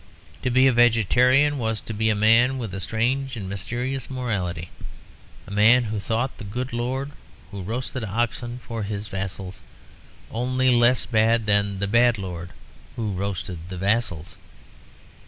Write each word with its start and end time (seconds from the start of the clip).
To 0.41 0.49
be 0.49 0.65
a 0.65 0.73
Vegetarian 0.73 1.59
was 1.59 1.79
to 1.81 1.93
be 1.93 2.09
a 2.09 2.15
man 2.15 2.57
with 2.57 2.73
a 2.73 2.79
strange 2.79 3.37
and 3.37 3.47
mysterious 3.47 4.09
morality, 4.09 4.71
a 5.45 5.51
man 5.51 5.83
who 5.83 5.99
thought 5.99 6.39
the 6.39 6.43
good 6.43 6.73
lord 6.73 7.11
who 7.51 7.61
roasted 7.61 8.03
oxen 8.03 8.61
for 8.65 8.81
his 8.81 9.09
vassals 9.09 9.61
only 10.31 10.71
less 10.71 11.05
bad 11.05 11.45
than 11.45 11.77
the 11.77 11.87
bad 11.87 12.17
lord 12.17 12.49
who 12.95 13.11
roasted 13.11 13.59
the 13.69 13.77
vassals. 13.77 14.37